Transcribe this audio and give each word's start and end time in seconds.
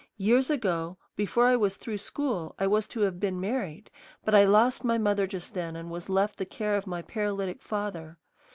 Years 0.17 0.49
ago, 0.49 0.97
before 1.15 1.45
I 1.45 1.55
was 1.55 1.75
through 1.77 1.99
school, 1.99 2.55
I 2.57 2.65
was 2.65 2.87
to 2.87 3.01
have 3.01 3.19
been 3.19 3.39
married; 3.39 3.91
but 4.25 4.33
I 4.33 4.45
lost 4.45 4.83
my 4.83 4.97
mother 4.97 5.27
just 5.27 5.53
then 5.53 5.75
and 5.75 5.91
was 5.91 6.09
left 6.09 6.39
the 6.39 6.43
care 6.47 6.73
of 6.75 6.87
my 6.87 7.03
paralytic 7.03 7.61
father. 7.61 8.17